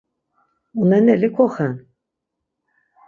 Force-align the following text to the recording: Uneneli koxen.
Uneneli 0.79 1.29
koxen. 1.35 1.73